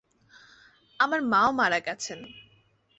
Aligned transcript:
আমার 0.99 1.19
মা-ও 1.21 1.51
মারা 1.51 1.79
গেছেন। 1.79 2.19